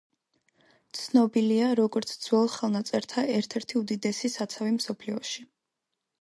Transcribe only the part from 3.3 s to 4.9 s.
ერთ-ერთი უდიდესი საცავი